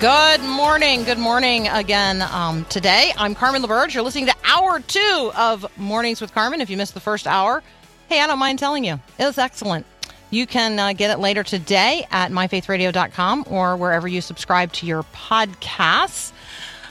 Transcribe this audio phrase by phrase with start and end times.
[0.00, 1.02] Good morning.
[1.02, 2.22] Good morning again.
[2.22, 3.94] Um, today, I'm Carmen LaBerge.
[3.94, 6.60] You're listening to hour two of Mornings with Carmen.
[6.60, 7.64] If you missed the first hour,
[8.08, 9.86] hey, I don't mind telling you, it was excellent.
[10.30, 15.02] You can uh, get it later today at myfaithradio.com or wherever you subscribe to your
[15.02, 16.30] podcasts.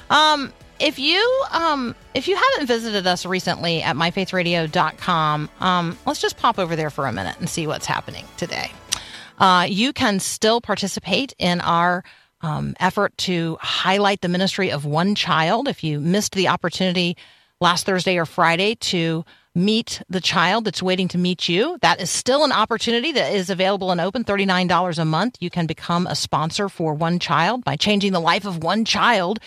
[0.09, 6.35] Um, if you um, if you haven't visited us recently at myfaithradio.com, um, let's just
[6.35, 8.69] pop over there for a minute and see what's happening today.
[9.39, 12.03] Uh, you can still participate in our
[12.41, 15.67] um, effort to highlight the ministry of one child.
[15.67, 17.17] If you missed the opportunity
[17.59, 22.11] last Thursday or Friday to meet the child that's waiting to meet you, that is
[22.11, 25.37] still an opportunity that is available and open $39 a month.
[25.39, 29.39] You can become a sponsor for one child by changing the life of one child.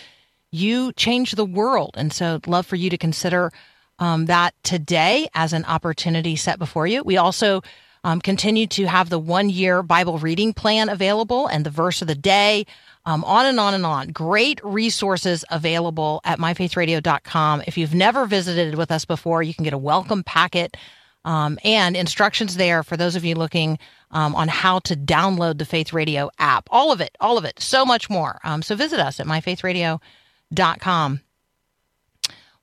[0.51, 1.91] You change the world.
[1.95, 3.53] And so, I'd love for you to consider
[3.99, 7.03] um, that today as an opportunity set before you.
[7.03, 7.61] We also
[8.03, 12.07] um, continue to have the one year Bible reading plan available and the verse of
[12.07, 12.65] the day,
[13.05, 14.09] um, on and on and on.
[14.09, 17.63] Great resources available at myfaithradio.com.
[17.67, 20.77] If you've never visited with us before, you can get a welcome packet
[21.23, 23.77] um, and instructions there for those of you looking
[24.11, 26.67] um, on how to download the Faith Radio app.
[26.71, 28.39] All of it, all of it, so much more.
[28.43, 31.21] Um, so visit us at myfaithradio.com.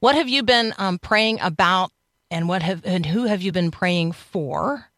[0.00, 1.90] What have you been um, praying about,
[2.30, 4.88] and what have and who have you been praying for?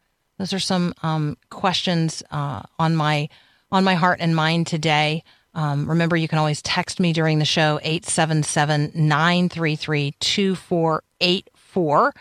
[0.41, 3.29] Those are some um, questions uh, on my
[3.71, 5.23] on my heart and mind today.
[5.53, 12.15] Um, remember, you can always text me during the show, 877 933 2484.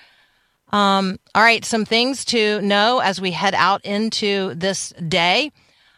[0.72, 5.54] Um, all right, some things to know as we head out into this day.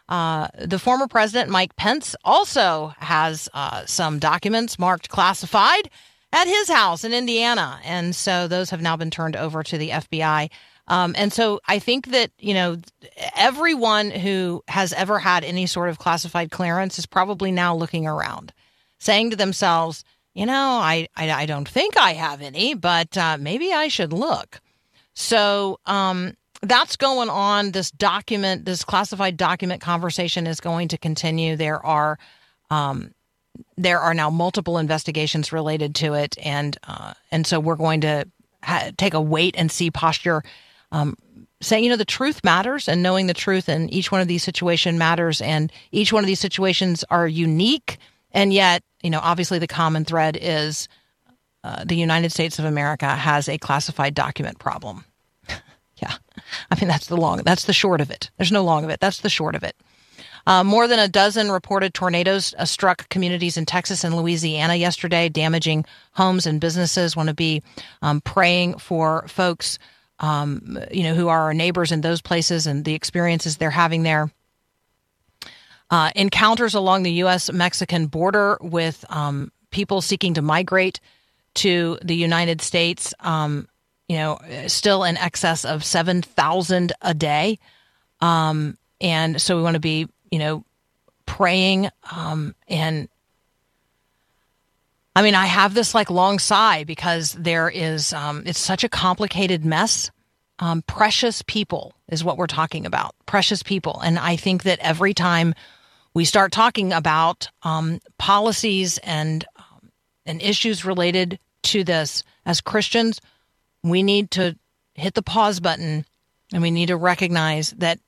[0.08, 5.90] Uh, the former president, Mike Pence, also has uh, some documents marked classified
[6.32, 7.80] at his house in Indiana.
[7.82, 10.50] And so those have now been turned over to the FBI.
[10.88, 12.76] Um, and so I think that, you know,
[13.36, 18.52] everyone who has ever had any sort of classified clearance is probably now looking around,
[18.98, 20.04] saying to themselves,
[20.34, 24.12] you know, I, I, I don't think I have any, but uh, maybe I should
[24.12, 24.60] look.
[25.14, 27.72] So um, that's going on.
[27.72, 31.56] This document, this classified document conversation is going to continue.
[31.56, 32.18] There are.
[32.70, 33.12] Um,
[33.76, 38.26] there are now multiple investigations related to it, and uh, and so we're going to
[38.64, 40.42] ha- take a wait and see posture
[40.92, 41.16] um,
[41.60, 44.42] saying, you know, the truth matters and knowing the truth in each one of these
[44.42, 45.40] situations matters.
[45.40, 47.98] And each one of these situations are unique.
[48.32, 50.88] And yet, you know, obviously the common thread is
[51.64, 55.04] uh, the United States of America has a classified document problem.
[55.96, 56.14] yeah.
[56.70, 58.30] I mean, that's the long, that's the short of it.
[58.36, 59.00] There's no long of it.
[59.00, 59.76] That's the short of it.
[60.44, 65.28] Uh, more than a dozen reported tornadoes uh, struck communities in Texas and Louisiana yesterday,
[65.28, 67.14] damaging homes and businesses.
[67.14, 67.62] Want to be
[68.02, 69.78] um, praying for folks
[70.22, 74.04] um, you know, who are our neighbors in those places and the experiences they're having
[74.04, 74.30] there.
[75.90, 77.52] Uh, encounters along the U.S.
[77.52, 81.00] Mexican border with um, people seeking to migrate
[81.54, 83.68] to the United States, um,
[84.08, 84.38] you know,
[84.68, 87.58] still in excess of 7,000 a day.
[88.20, 90.64] Um, and so we want to be, you know,
[91.26, 93.08] praying um, and
[95.14, 98.88] I mean, I have this like long sigh because there is, um, it's such a
[98.88, 100.10] complicated mess.
[100.58, 103.14] Um, precious people is what we're talking about.
[103.26, 104.00] Precious people.
[104.00, 105.54] And I think that every time
[106.14, 109.90] we start talking about um, policies and, um,
[110.24, 113.20] and issues related to this as Christians,
[113.82, 114.56] we need to
[114.94, 116.06] hit the pause button
[116.52, 117.98] and we need to recognize that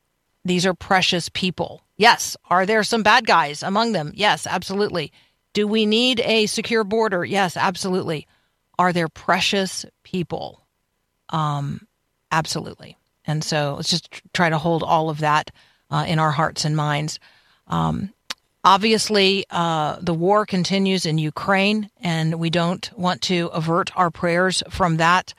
[0.44, 1.82] these are precious people.
[1.96, 2.36] Yes.
[2.50, 4.12] Are there some bad guys among them?
[4.14, 5.12] Yes, absolutely.
[5.54, 7.24] Do we need a secure border?
[7.24, 8.26] Yes, absolutely.
[8.78, 10.66] Are there precious people?
[11.30, 11.86] Um,
[12.30, 12.98] absolutely.
[13.24, 15.50] And so let's just try to hold all of that
[15.90, 17.18] uh, in our hearts and minds.
[17.68, 18.12] Um,
[18.64, 24.62] obviously, uh, the war continues in Ukraine, and we don't want to avert our prayers
[24.70, 25.34] from that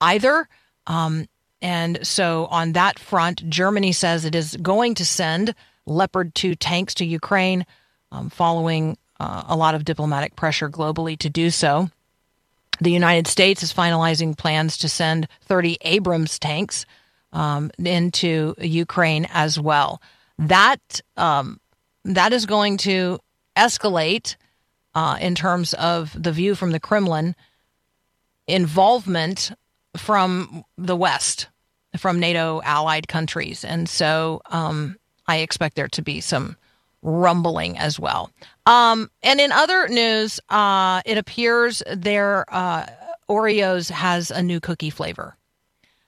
[0.00, 0.48] either.
[0.86, 1.28] Um,
[1.60, 5.54] and so, on that front, Germany says it is going to send
[5.86, 7.66] Leopard 2 tanks to Ukraine
[8.10, 11.90] um, following uh, a lot of diplomatic pressure globally to do so.
[12.80, 16.86] The United States is finalizing plans to send 30 Abrams tanks
[17.32, 20.00] um, into Ukraine as well.
[20.38, 21.60] That um,
[22.04, 23.18] that is going to
[23.56, 24.36] escalate
[24.94, 27.34] uh, in terms of the view from the Kremlin
[28.46, 29.52] involvement
[29.96, 31.48] from the West,
[31.96, 36.56] from NATO allied countries, and so um, I expect there to be some
[37.08, 38.30] rumbling as well.
[38.66, 42.86] Um, and in other news, uh, it appears their uh,
[43.28, 45.36] Oreos has a new cookie flavor.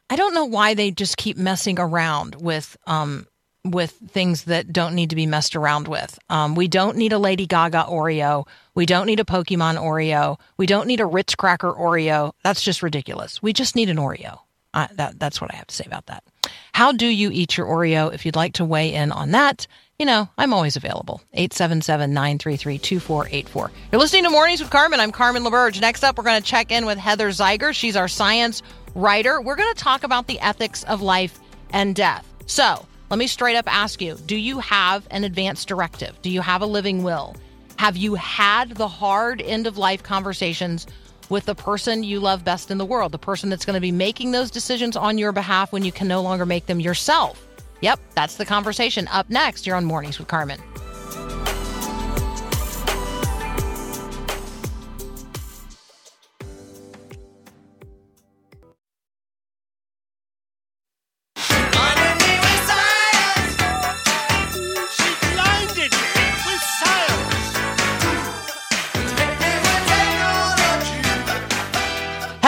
[0.09, 3.27] I don't know why they just keep messing around with um,
[3.65, 6.19] with things that don't need to be messed around with.
[6.31, 8.47] Um, we don't need a Lady Gaga Oreo.
[8.75, 10.39] We don't need a Pokemon Oreo.
[10.57, 12.33] We don't need a Ritz Cracker Oreo.
[12.43, 13.43] That's just ridiculous.
[13.43, 14.41] We just need an Oreo.
[14.73, 16.25] That, that's what I have to say about that.
[16.73, 18.13] How do you eat your Oreo?
[18.15, 19.67] If you'd like to weigh in on that,
[20.01, 21.21] you know, I'm always available.
[21.35, 23.71] 877 933 2484.
[23.93, 24.99] You're listening to Mornings with Carmen.
[24.99, 25.79] I'm Carmen LaBerge.
[25.79, 27.75] Next up, we're going to check in with Heather Zeiger.
[27.75, 28.63] She's our science
[28.95, 29.43] writer.
[29.43, 31.39] We're going to talk about the ethics of life
[31.69, 32.27] and death.
[32.47, 36.21] So let me straight up ask you do you have an advance directive?
[36.23, 37.37] Do you have a living will?
[37.77, 40.87] Have you had the hard end of life conversations
[41.29, 43.93] with the person you love best in the world, the person that's going to be
[43.93, 47.47] making those decisions on your behalf when you can no longer make them yourself?
[47.81, 49.09] Yep, that's the conversation.
[49.09, 50.61] Up next, you're on Mornings with Carmen.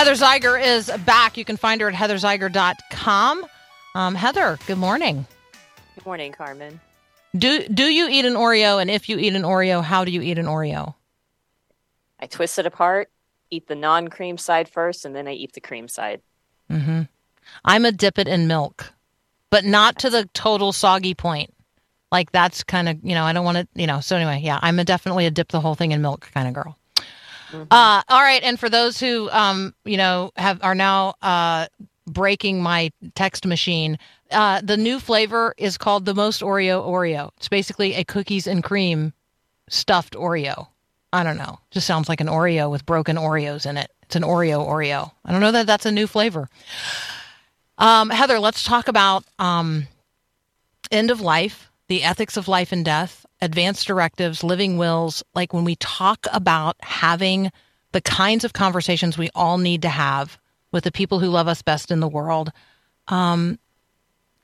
[0.03, 1.37] Heather Zeiger is back.
[1.37, 3.47] You can find her at heatherzeiger.com.
[3.95, 5.27] Um, Heather, good morning.
[5.95, 6.81] Good morning, Carmen.
[7.37, 8.81] Do do you eat an Oreo?
[8.81, 10.95] And if you eat an Oreo, how do you eat an Oreo?
[12.19, 13.11] I twist it apart,
[13.51, 16.23] eat the non cream side first, and then I eat the cream side.
[16.71, 17.03] Mm-hmm.
[17.65, 18.93] I'm a dip it in milk,
[19.51, 21.53] but not to the total soggy point.
[22.11, 24.01] Like that's kind of you know I don't want to you know.
[24.01, 26.55] So anyway, yeah, I'm a definitely a dip the whole thing in milk kind of
[26.55, 26.79] girl.
[27.71, 31.67] Uh, all right, and for those who um you know have are now uh
[32.13, 33.99] breaking my text machine,
[34.31, 37.31] uh, the new flavor is called the most Oreo Oreo.
[37.37, 39.13] It's basically a cookies and cream
[39.69, 40.69] stuffed Oreo.
[41.13, 41.59] I don't know.
[41.71, 43.91] Just sounds like an Oreo with broken Oreos in it.
[44.03, 45.13] It's an Oreo Oreo.
[45.25, 46.49] I don't know that that's a new flavor.
[47.79, 49.89] Um, Heather, let's talk about um,
[50.91, 55.23] end of life, the ethics of life and death, advanced directives, living wills.
[55.35, 57.51] Like when we talk about having
[57.93, 60.39] the kinds of conversations we all need to have
[60.73, 62.53] with the people who love us best in the world,
[63.09, 63.59] um,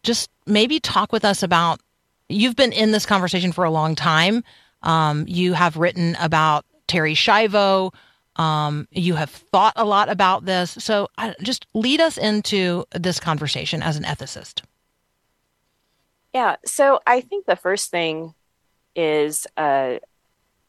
[0.02, 1.80] just maybe talk with us about.
[2.28, 4.44] You've been in this conversation for a long time.
[4.82, 7.92] Um, you have written about Terri Schiavo.
[8.36, 10.76] Um, you have thought a lot about this.
[10.78, 11.08] So
[11.42, 14.62] just lead us into this conversation as an ethicist.
[16.34, 18.34] Yeah, so I think the first thing
[18.94, 19.96] is uh,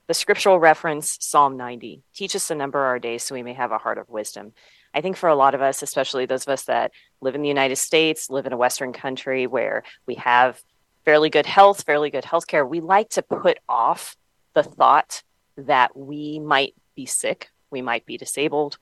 [0.07, 2.01] the scriptural reference, Psalm 90.
[2.15, 4.53] Teach us to number of our days so we may have a heart of wisdom.
[4.94, 6.91] I think for a lot of us, especially those of us that
[7.21, 10.62] live in the United States, live in a Western country where we have
[11.06, 14.15] fairly good health, fairly good healthcare, we like to put off
[14.53, 15.24] the thought
[15.57, 18.77] that we might be sick, we might be disabled,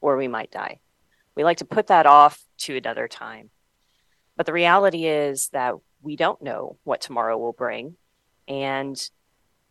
[0.00, 0.80] or we might die.
[1.34, 3.50] We like to put that off to another time.
[4.36, 7.96] But the reality is that we don't know what tomorrow will bring.
[8.48, 8.96] And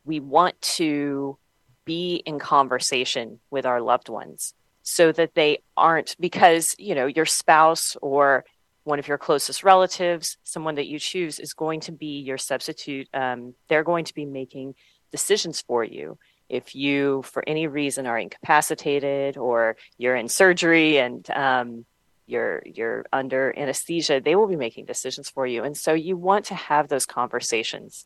[0.06, 1.38] we want to
[1.86, 7.26] be in conversation with our loved ones so that they aren't, because, you know, your
[7.26, 8.46] spouse or
[8.84, 13.08] one of your closest relatives, someone that you choose, is going to be your substitute.
[13.14, 14.76] Um, they're going to be making
[15.12, 16.18] decisions for you.
[16.50, 21.86] If you, for any reason, are incapacitated or you're in surgery and um,
[22.28, 25.64] you're you're under anesthesia, they will be making decisions for you.
[25.64, 28.06] And so you want to have those conversations.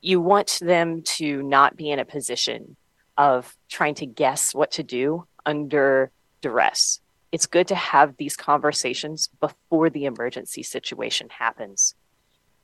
[0.00, 2.76] You want them to not be in a position
[3.16, 7.00] of trying to guess what to do under duress.
[7.32, 11.94] It's good to have these conversations before the emergency situation happens.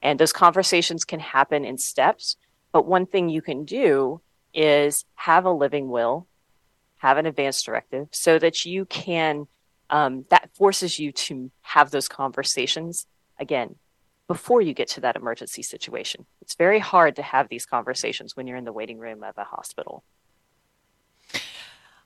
[0.01, 2.37] And those conversations can happen in steps.
[2.73, 4.21] But one thing you can do
[4.55, 6.27] is have a living will,
[6.99, 9.47] have an advance directive so that you can,
[9.91, 13.07] um, that forces you to have those conversations
[13.39, 13.77] again
[14.29, 16.25] before you get to that emergency situation.
[16.41, 19.45] It's very hard to have these conversations when you're in the waiting room of a
[19.45, 20.05] hospital.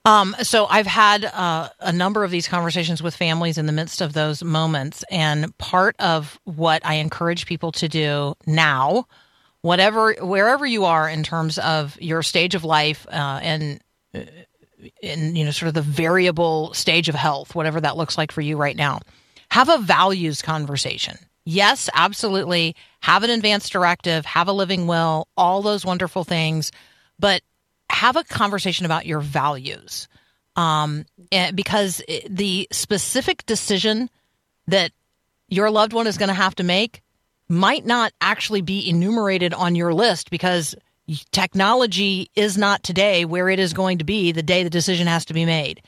[0.06, 4.00] Um, so I've had uh, a number of these conversations with families in the midst
[4.00, 9.08] of those moments, and part of what I encourage people to do now,
[9.62, 13.80] whatever, wherever you are in terms of your stage of life uh, and
[14.14, 14.20] uh,
[15.02, 18.42] in you know sort of the variable stage of health, whatever that looks like for
[18.42, 19.00] you right now,
[19.50, 21.18] have a values conversation.
[21.44, 22.76] Yes, absolutely.
[23.00, 26.70] Have an advance directive, have a living will, all those wonderful things,
[27.18, 27.42] but
[27.90, 30.08] have a conversation about your values.
[30.56, 31.04] Um,
[31.54, 34.08] because the specific decision
[34.68, 34.90] that
[35.48, 37.02] your loved one is going to have to make
[37.48, 40.74] might not actually be enumerated on your list because
[41.30, 45.24] technology is not today where it is going to be the day the decision has
[45.26, 45.82] to be made.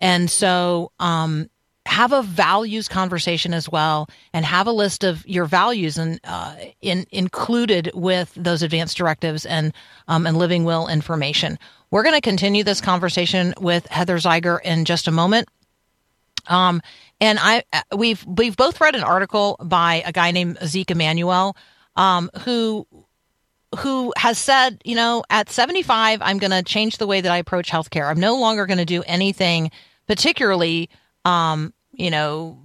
[0.00, 1.48] And so, um,
[1.86, 6.56] have a values conversation as well and have a list of your values and uh,
[6.80, 9.72] in, included with those advanced directives and
[10.08, 11.58] um, and living will information.
[11.90, 15.48] We're going to continue this conversation with Heather Zeiger in just a moment.
[16.48, 16.82] Um,
[17.20, 21.56] and I uh, we've we've both read an article by a guy named Zeke Emanuel,
[21.96, 22.86] um, who
[23.78, 27.38] who has said, you know, at 75, I'm going to change the way that I
[27.38, 28.08] approach healthcare.
[28.08, 29.70] I'm no longer going to do anything
[30.06, 30.88] particularly,
[31.24, 32.58] um, you know,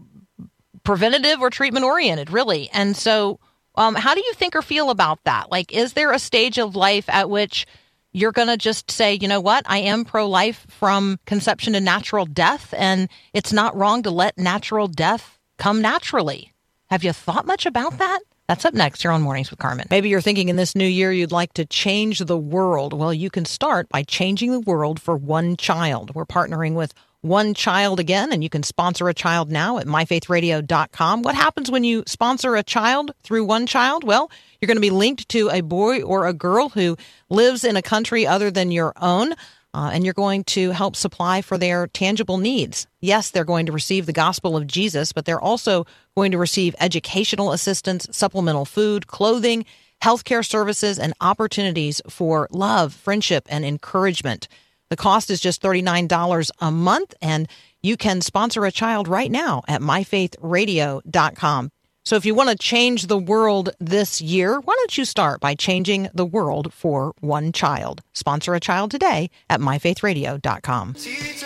[0.83, 2.69] preventative or treatment oriented, really.
[2.73, 3.39] And so,
[3.75, 5.51] um, how do you think or feel about that?
[5.51, 7.65] Like, is there a stage of life at which
[8.11, 11.79] you're going to just say, you know what, I am pro life from conception to
[11.79, 16.53] natural death, and it's not wrong to let natural death come naturally.
[16.89, 18.19] Have you thought much about that?
[18.47, 19.87] That's up next here on Mornings with Carmen.
[19.89, 22.91] Maybe you're thinking in this new year you'd like to change the world.
[22.91, 26.13] Well, you can start by changing the world for one child.
[26.13, 31.21] We're partnering with One Child again, and you can sponsor a child now at myfaithradio.com.
[31.21, 34.03] What happens when you sponsor a child through One Child?
[34.03, 36.97] Well, you're going to be linked to a boy or a girl who
[37.29, 39.33] lives in a country other than your own.
[39.73, 42.87] Uh, and you're going to help supply for their tangible needs.
[42.99, 45.85] Yes, they're going to receive the gospel of Jesus, but they're also
[46.17, 49.63] going to receive educational assistance, supplemental food, clothing,
[50.03, 54.49] healthcare services, and opportunities for love, friendship, and encouragement.
[54.91, 57.47] The cost is just $39 a month, and
[57.81, 61.69] you can sponsor a child right now at myfaithradio.com.
[62.03, 65.55] So if you want to change the world this year, why don't you start by
[65.55, 68.01] changing the world for one child?
[68.11, 70.95] Sponsor a child today at myfaithradio.com.
[70.95, 71.41] Teach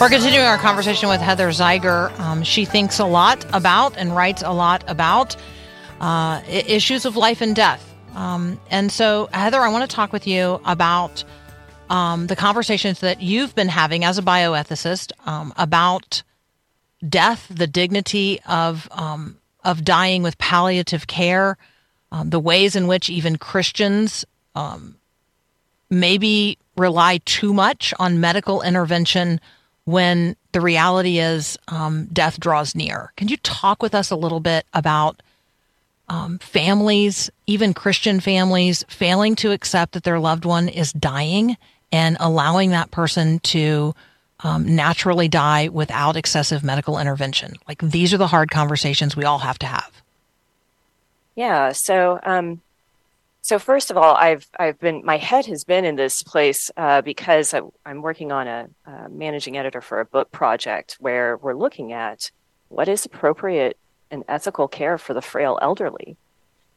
[0.00, 2.18] We're continuing our conversation with Heather Zeiger.
[2.18, 5.36] Um, she thinks a lot about and writes a lot about
[6.00, 7.86] uh, issues of life and death.
[8.14, 11.22] Um, and so, Heather, I want to talk with you about
[11.90, 16.22] um, the conversations that you've been having as a bioethicist um, about
[17.06, 21.58] death, the dignity of um, of dying with palliative care,
[22.10, 24.24] um, the ways in which even Christians
[25.90, 29.40] maybe rely too much on medical intervention
[29.90, 33.12] when the reality is um, death draws near.
[33.16, 35.22] Can you talk with us a little bit about
[36.08, 41.56] um, families, even Christian families, failing to accept that their loved one is dying
[41.92, 43.94] and allowing that person to
[44.40, 47.54] um, naturally die without excessive medical intervention?
[47.68, 50.02] Like these are the hard conversations we all have to have.
[51.36, 51.72] Yeah.
[51.72, 52.60] So, um,
[53.42, 57.00] so first of all, I've I've been my head has been in this place uh,
[57.00, 61.54] because I, I'm working on a, uh managing editor for a book project where we're
[61.54, 62.30] looking at
[62.68, 63.76] what is appropriate
[64.10, 66.16] and ethical care for the frail elderly,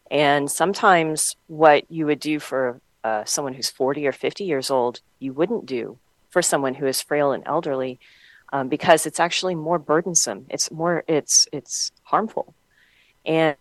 [0.10, 5.02] and sometimes what you would do for uh, someone who's 40 or 50 years old,
[5.20, 5.98] you wouldn't do
[6.30, 8.00] for someone who is frail and elderly,
[8.54, 10.46] um, because it's actually more burdensome.
[10.50, 12.54] It's more it's it's harmful,
[13.26, 13.58] and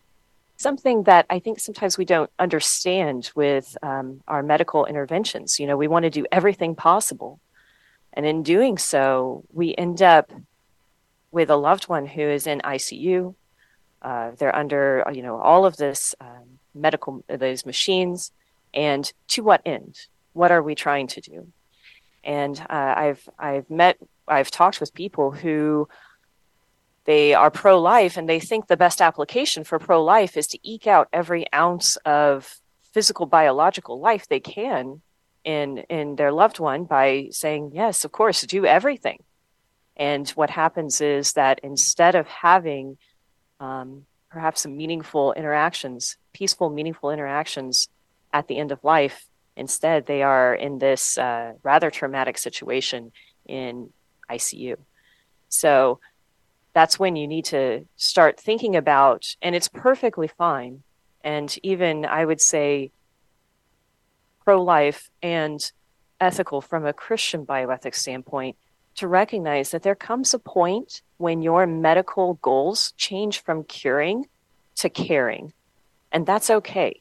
[0.63, 5.59] something that I think sometimes we don't understand with um, our medical interventions.
[5.59, 7.41] You know, we want to do everything possible.
[8.13, 10.31] And in doing so, we end up
[11.31, 13.35] with a loved one who is in ICU.
[14.01, 18.31] Uh, they're under, you know, all of this um, medical, those machines.
[18.73, 19.99] And to what end?
[20.33, 21.49] What are we trying to do?
[22.25, 25.89] And uh, I've, I've met, I've talked with people who
[27.05, 30.59] they are pro life and they think the best application for pro life is to
[30.63, 32.61] eke out every ounce of
[32.93, 35.01] physical biological life they can
[35.45, 39.19] in in their loved one by saying yes of course do everything.
[39.97, 42.97] And what happens is that instead of having
[43.61, 47.89] um, perhaps some meaningful interactions peaceful meaningful interactions
[48.33, 53.13] at the end of life instead they are in this uh, rather traumatic situation
[53.47, 53.91] in
[54.31, 54.77] icu
[55.49, 56.01] so
[56.73, 60.83] that's when you need to start thinking about, and it's perfectly fine.
[61.23, 62.91] And even I would say
[64.45, 65.71] pro life and
[66.21, 68.57] ethical from a Christian bioethics standpoint
[68.95, 74.27] to recognize that there comes a point when your medical goals change from curing
[74.77, 75.53] to caring.
[76.11, 77.01] And that's okay.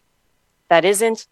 [0.69, 1.27] That isn't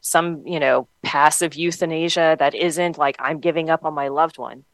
[0.00, 2.36] some, you know, passive euthanasia.
[2.38, 4.64] That isn't like I'm giving up on my loved one.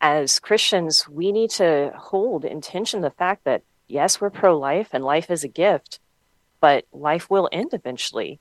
[0.00, 5.04] As Christians, we need to hold intention the fact that, yes, we're pro life and
[5.04, 5.98] life is a gift,
[6.60, 8.38] but life will end eventually.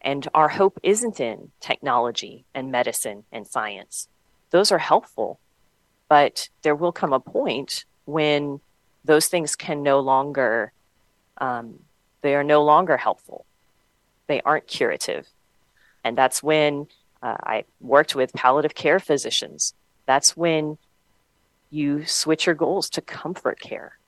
[0.00, 4.08] And our hope isn't in technology and medicine and science.
[4.50, 5.40] Those are helpful,
[6.08, 8.60] but there will come a point when
[9.04, 10.72] those things can no longer,
[11.38, 11.80] um,
[12.22, 13.44] they are no longer helpful.
[14.26, 15.26] They aren't curative.
[16.04, 16.86] And that's when
[17.22, 19.74] uh, I worked with palliative care physicians.
[20.06, 20.78] That's when
[21.70, 23.98] you switch your goals to comfort care,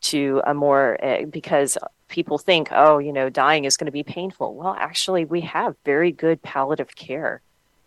[0.00, 1.76] to a more, uh, because
[2.08, 4.54] people think, oh, you know, dying is going to be painful.
[4.54, 7.42] Well, actually, we have very good palliative care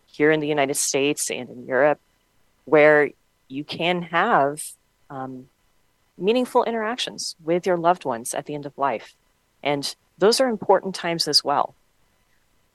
[0.06, 2.00] here in the United States and in Europe
[2.66, 3.10] where
[3.48, 4.64] you can have
[5.10, 5.48] um,
[6.18, 9.16] meaningful interactions with your loved ones at the end of life.
[9.64, 11.76] And those are important times as well.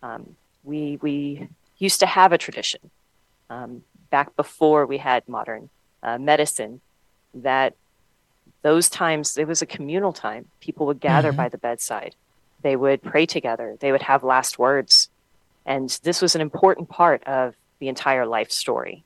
[0.03, 2.91] Um, we, we used to have a tradition
[3.49, 5.71] um, back before we had modern
[6.07, 6.81] uh, medicine
[7.35, 7.75] that
[8.63, 10.47] those times it was a communal time.
[10.61, 11.37] People would gather Mhm.
[11.37, 12.15] by the bedside.
[12.63, 13.77] They would pray together.
[13.79, 15.11] They would have last words.
[15.67, 19.05] And this was an important part of the entire life story.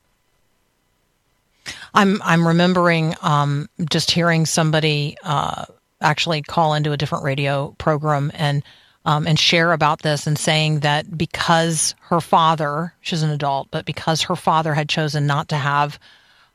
[1.95, 5.67] I'm I'm remembering um, just hearing somebody uh,
[6.01, 8.63] actually call into a different radio program and
[9.05, 13.87] um, and share about this and saying that because her father, she's an adult, but
[13.87, 15.99] because her father had chosen not to have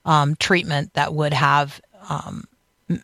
[0.06, 2.46] um, treatment that would have um,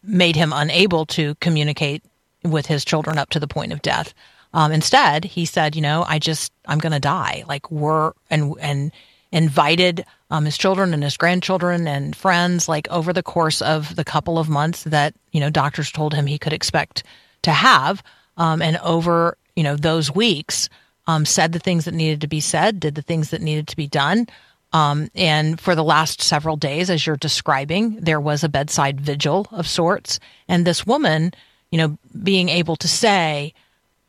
[0.04, 2.04] made him unable to communicate
[2.44, 4.14] with his children up to the point of death.
[4.54, 7.44] Um, instead, he said, "You know, I just I'm going to die.
[7.48, 8.92] Like we're and and
[9.32, 14.04] invited um, his children and his grandchildren and friends, like over the course of the
[14.04, 17.04] couple of months that you know doctors told him he could expect
[17.44, 18.04] to have,
[18.38, 20.70] um, and over you know those weeks,
[21.08, 23.76] um, said the things that needed to be said, did the things that needed to
[23.76, 24.28] be done."
[24.74, 29.48] Um, and for the last several days, as you're describing, there was a bedside vigil
[29.52, 30.20] of sorts.
[30.48, 31.34] And this woman,
[31.72, 33.54] you know, being able to say,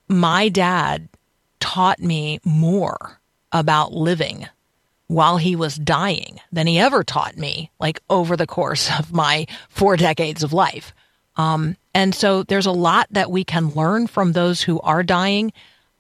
[0.09, 1.09] my dad
[1.59, 3.21] taught me more
[3.51, 4.49] about living
[5.09, 9.47] while he was dying than he ever taught me, like over the course of my
[9.69, 10.95] four decades of life.
[11.37, 15.53] Um, and so there's a lot that we can learn from those who are dying,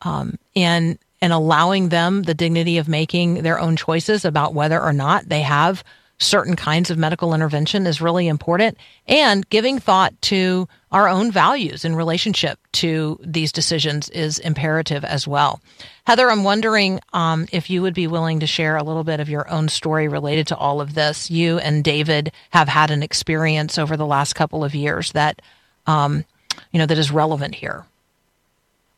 [0.03, 4.93] um, and and allowing them the dignity of making their own choices about whether or
[4.93, 5.85] not they have
[6.19, 8.77] certain kinds of medical intervention is really important
[9.09, 15.27] and giving thought to our own values in relationship to these decisions is imperative as
[15.27, 15.61] well.
[16.05, 19.29] Heather i'm wondering um, if you would be willing to share a little bit of
[19.29, 21.31] your own story related to all of this.
[21.31, 25.41] You and david have had an experience over the last couple of years that
[25.87, 26.25] um,
[26.73, 27.85] you know that is relevant here.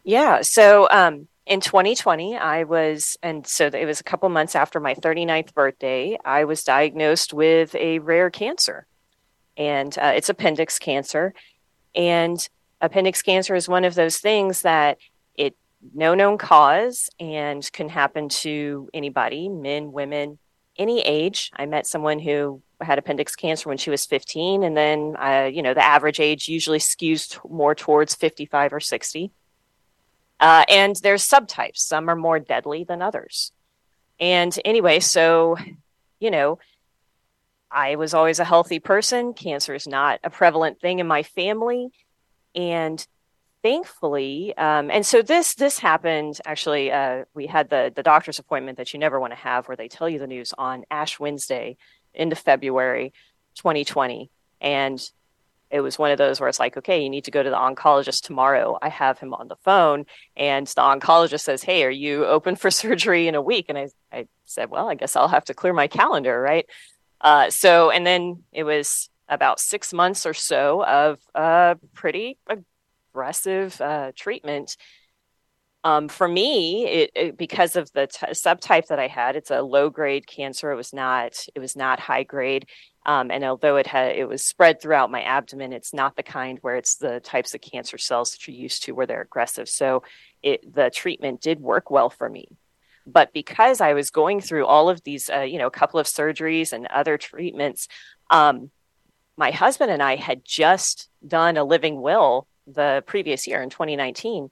[0.05, 0.43] Yeah.
[0.43, 4.94] So um, in 2020, I was, and so it was a couple months after my
[4.94, 8.87] 39th birthday, I was diagnosed with a rare cancer.
[9.57, 11.35] And uh, it's appendix cancer.
[11.94, 12.46] And
[12.80, 14.98] appendix cancer is one of those things that
[15.35, 15.54] it
[15.94, 20.38] no known cause and can happen to anybody, men, women,
[20.78, 21.50] any age.
[21.54, 25.62] I met someone who had appendix cancer when she was 15, and then uh, you
[25.62, 29.30] know the average age usually skews t- more towards 55 or 60.
[30.40, 31.79] Uh, and there's subtypes.
[31.79, 33.53] Some are more deadly than others.
[34.20, 35.57] And anyway, so,
[36.20, 36.59] you know,
[37.70, 39.35] I was always a healthy person.
[39.35, 41.90] Cancer is not a prevalent thing in my family.
[42.55, 43.05] And
[43.64, 46.92] thankfully, um, and so this this happened actually.
[46.92, 49.88] Uh, we had the the doctor's appointment that you never want to have, where they
[49.88, 51.77] tell you the news on Ash Wednesday,
[52.14, 53.12] into February,
[53.57, 55.11] 2020, and
[55.75, 57.57] it was one of those where it's like, okay, you need to go to the
[57.57, 58.79] oncologist tomorrow.
[58.81, 60.07] I have him on the phone,
[60.37, 63.89] and the oncologist says, "Hey, are you open for surgery in a week?" And I,
[64.13, 66.65] I said, "Well, I guess I'll have to clear my calendar, right?"
[67.21, 72.39] Uh, so, and then it was about six months or so of uh, pretty
[73.13, 74.77] aggressive uh, treatment.
[75.85, 79.61] Um, for me, it, it because of the t- subtype that I had, it's a
[79.61, 80.73] low grade cancer.
[80.73, 81.47] It was not.
[81.55, 82.66] It was not high grade.
[83.07, 86.59] Um, and although it had it was spread throughout my abdomen, it's not the kind
[86.62, 89.68] where it's the types of cancer cells that you're used to where they're aggressive.
[89.68, 90.03] So
[90.42, 92.49] it the treatment did work well for me.
[93.07, 96.07] But because I was going through all of these, uh, you know, a couple of
[96.07, 97.88] surgeries and other treatments,
[98.31, 98.70] um,
[99.37, 104.49] my husband and I had just done a living will the previous year in 2019.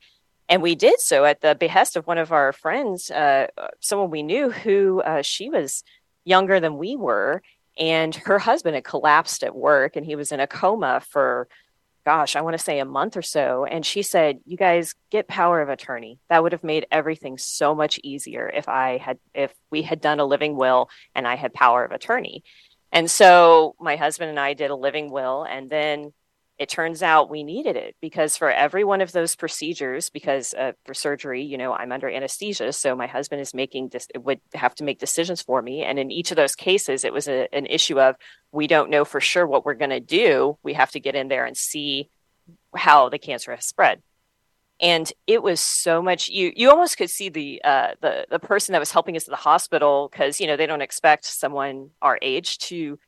[0.53, 3.47] And we did so at the behest of one of our friends, uh,
[3.81, 5.83] someone we knew who uh, she was
[6.27, 7.41] younger than we were
[7.79, 11.49] and her husband had collapsed at work and he was in a coma for
[12.05, 13.65] gosh, I want to say a month or so.
[13.65, 16.19] And she said, You guys get power of attorney.
[16.29, 20.21] That would have made everything so much easier if I had, if we had done
[20.21, 22.45] a living will and I had power of attorney.
[22.93, 25.45] And so my husband and I did a living will.
[25.45, 26.13] And then
[26.59, 30.73] it turns out we needed it because for every one of those procedures, because uh,
[30.85, 34.75] for surgery, you know, I'm under anesthesia, so my husband is making this would have
[34.77, 37.67] to make decisions for me, and in each of those cases, it was a, an
[37.67, 38.17] issue of
[38.53, 40.59] we don't know for sure what we're going to do.
[40.63, 42.11] We have to get in there and see
[42.77, 44.03] how the cancer has spread.
[44.81, 48.73] And it was so much you you almost could see the uh, the the person
[48.73, 52.19] that was helping us at the hospital because you know they don't expect someone our
[52.21, 52.99] age to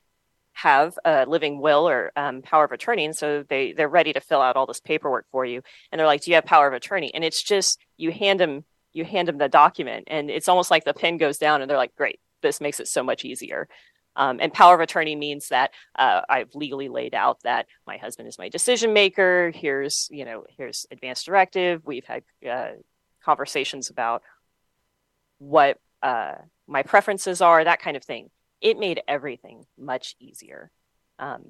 [0.55, 4.21] have a living will or um, power of attorney and so they they're ready to
[4.21, 5.61] fill out all this paperwork for you.
[5.91, 7.13] And they're like do you have power of attorney?
[7.13, 10.85] And it's just you hand them you hand them the document and it's almost like
[10.85, 13.69] the pen goes down and they're like great this makes it so much easier.
[14.17, 18.29] Um, and power of attorney means that uh, i've legally laid out that my husband
[18.29, 21.83] is my decision maker here's you know here's advance directive.
[21.85, 22.75] We've had uh,
[23.25, 24.23] conversations about
[25.39, 26.35] what uh,
[26.69, 28.31] my preferences are that kind of thing
[28.65, 30.73] it made everything much easier.
[31.19, 31.43] Um,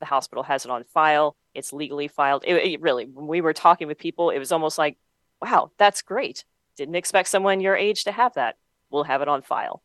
[0.00, 1.36] the hospital has it on file.
[1.54, 2.44] It's legally filed.
[2.44, 4.96] It, it, really, when we were talking with people, it was almost like,
[5.40, 6.44] wow, that's great.
[6.76, 8.56] Didn't expect someone your age to have that.
[8.90, 9.82] We'll have it on file.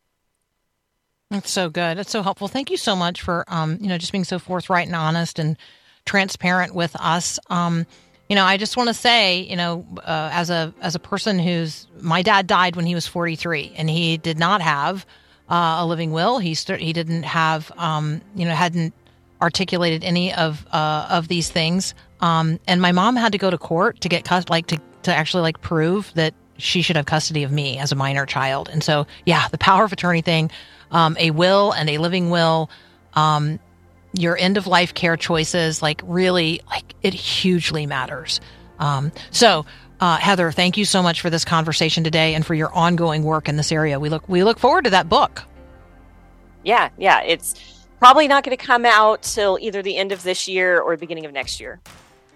[1.29, 1.97] That's so good.
[1.97, 2.47] That's so helpful.
[2.47, 5.57] Thank you so much for, um, you know, just being so forthright and honest and
[6.05, 7.37] transparent with us.
[7.49, 7.85] Um,
[8.29, 11.37] you know, I just want to say, you know, uh, as a as a person
[11.37, 15.05] who's my dad died when he was 43, and he did not have
[15.49, 16.39] uh, a living will.
[16.39, 18.93] He st- he didn't have um, you know hadn't
[19.41, 21.93] articulated any of uh, of these things.
[22.19, 25.13] Um, and my mom had to go to court to get cus- like to to
[25.13, 28.69] actually like prove that she should have custody of me as a minor child.
[28.69, 30.51] And so yeah, the power of attorney thing,
[30.91, 32.69] um, a will and a living will.
[33.13, 33.59] Um,
[34.13, 38.39] your end of life care choices, like really, like it hugely matters.
[38.79, 39.65] Um, so
[39.99, 43.49] uh, Heather, thank you so much for this conversation today and for your ongoing work
[43.49, 43.99] in this area.
[43.99, 45.43] We look we look forward to that book.
[46.63, 50.47] Yeah, yeah, it's probably not going to come out till either the end of this
[50.47, 51.79] year or the beginning of next year.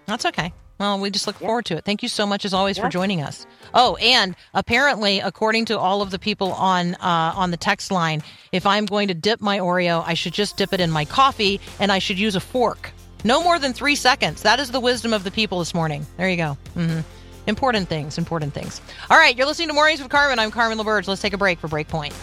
[0.06, 0.54] That's okay.
[0.80, 1.48] Well, we just look yeah.
[1.48, 1.86] forward to it.
[1.86, 2.86] Thank you so much, as always, yeah.
[2.86, 3.46] for joining us.
[3.76, 8.24] Oh, and apparently, according to all of the people on uh, on the text line,
[8.52, 11.60] if I'm going to dip my Oreo, I should just dip it in my coffee,
[11.80, 12.92] and I should use a fork.
[13.24, 14.42] No more than three seconds.
[14.42, 16.08] That is the wisdom of the people this morning.
[16.18, 16.58] There you go.
[16.76, 17.02] Mm-hmm.
[17.48, 18.82] Important things, important things.
[19.10, 20.40] All right, you're listening to Mornings with Carmen.
[20.40, 21.08] I'm Carmen LaBerge.
[21.08, 22.14] Let's take a break for Breakpoint.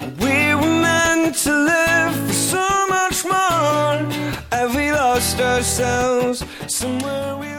[0.00, 4.12] We were meant to live for so much more.
[4.52, 7.54] Have we lost ourselves somewhere we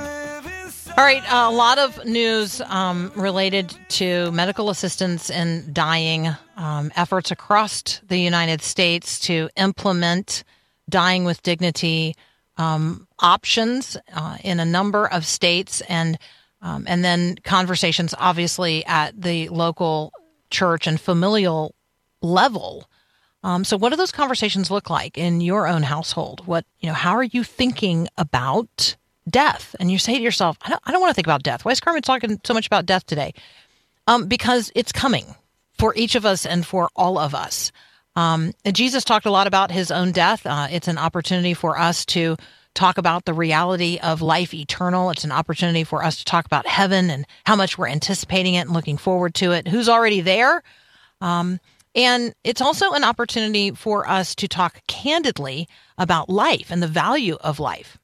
[0.97, 7.31] all right, a lot of news um, related to medical assistance in dying, um, efforts
[7.31, 10.45] across the United States to implement
[10.87, 12.15] dying with dignity
[12.57, 16.17] um, options uh, in a number of states, and
[16.61, 20.13] um, and then conversations, obviously, at the local
[20.49, 21.75] church and familial
[22.21, 22.89] level.
[23.43, 26.45] Um, so, what do those conversations look like in your own household?
[26.47, 28.95] What you know, how are you thinking about
[29.29, 29.75] death?
[29.79, 31.71] And you say to yourself, "I don't, I don't want to think about death." Why
[31.71, 33.33] is Carmen talking so much about death today?
[34.07, 35.35] Um, because it's coming
[35.77, 37.71] for each of us and for all of us.
[38.15, 40.45] Um, Jesus talked a lot about his own death.
[40.45, 42.37] Uh, it's an opportunity for us to
[42.73, 45.09] talk about the reality of life eternal.
[45.09, 48.61] It's an opportunity for us to talk about heaven and how much we're anticipating it
[48.61, 49.67] and looking forward to it.
[49.67, 50.61] Who's already there?
[51.21, 51.59] Um,
[51.95, 57.37] and it's also an opportunity for us to talk candidly about life and the value
[57.39, 57.97] of life.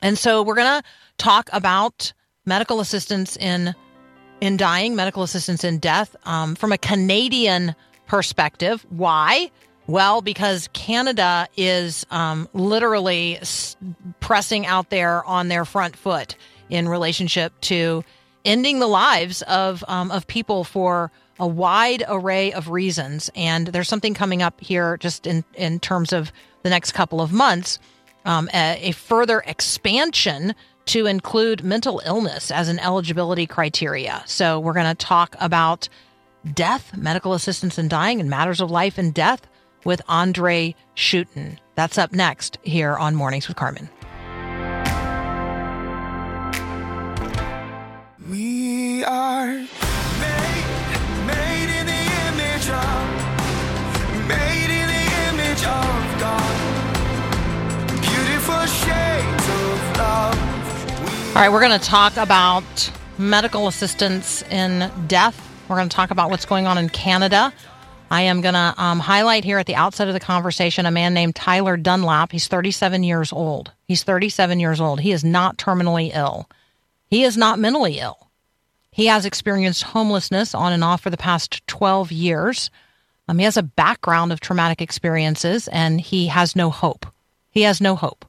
[0.00, 0.88] And so we're going to
[1.18, 2.12] talk about
[2.44, 3.74] medical assistance in
[4.38, 7.74] in dying, medical assistance in death um, from a Canadian
[8.06, 8.86] perspective.
[8.88, 9.50] Why?
[9.86, 13.38] Well, because Canada is um, literally
[14.20, 16.36] pressing out there on their front foot
[16.68, 18.04] in relationship to
[18.44, 23.30] ending the lives of um, of people for a wide array of reasons.
[23.36, 27.32] And there's something coming up here just in in terms of the next couple of
[27.32, 27.78] months,
[28.24, 30.54] um, a, a further expansion
[30.86, 34.22] to include mental illness as an eligibility criteria.
[34.26, 35.88] So we're going to talk about
[36.54, 39.46] death, medical assistance in dying, and matters of life and death
[39.84, 41.58] with Andre Schutten.
[41.74, 43.88] That's up next here on Mornings with Carmen.
[48.28, 49.68] We are made,
[51.26, 51.92] made in the
[52.26, 53.08] image of,
[54.26, 56.56] made in the image of God.
[58.00, 61.36] Beautiful shades of love.
[61.36, 66.12] All right, we're going to talk about medical assistance in death We're going to talk
[66.12, 67.52] about what's going on in Canada.
[68.08, 71.12] I am going to um, highlight here at the outset of the conversation a man
[71.12, 72.30] named Tyler Dunlap.
[72.30, 73.72] He's 37 years old.
[73.88, 75.00] He's 37 years old.
[75.00, 76.48] He is not terminally ill.
[77.08, 78.30] He is not mentally ill.
[78.92, 82.70] He has experienced homelessness on and off for the past 12 years.
[83.28, 87.06] Um, he has a background of traumatic experiences and he has no hope.
[87.50, 88.24] He has no hope.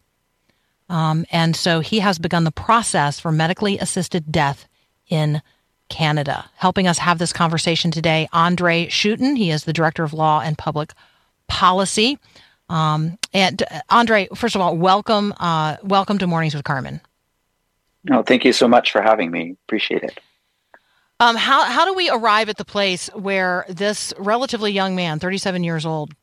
[0.89, 4.67] Um, and so he has begun the process for medically assisted death
[5.07, 5.41] in
[5.89, 6.49] Canada.
[6.55, 9.37] Helping us have this conversation today, Andre Schutten.
[9.37, 10.93] He is the Director of Law and Public
[11.47, 12.19] Policy.
[12.69, 17.01] Um, and uh, Andre, first of all, welcome, uh, welcome to Mornings with Carmen.
[18.03, 19.55] No, thank you so much for having me.
[19.65, 20.19] Appreciate it.
[21.19, 25.63] Um, how how do we arrive at the place where this relatively young man, 37
[25.63, 26.13] years old,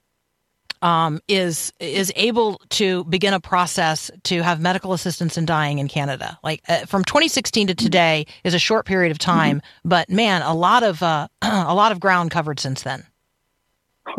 [0.84, 5.88] um, is is able to begin a process to have medical assistance in dying in
[5.88, 6.38] Canada?
[6.44, 9.88] Like uh, from 2016 to today is a short period of time, mm-hmm.
[9.88, 13.04] but man, a lot of uh, a lot of ground covered since then.